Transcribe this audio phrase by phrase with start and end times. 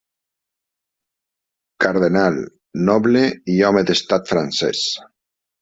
[1.85, 2.39] Cardenal,
[2.89, 3.23] noble
[3.57, 4.85] i home d'estat francès.